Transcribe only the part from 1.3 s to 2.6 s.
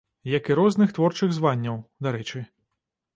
званняў, дарэчы.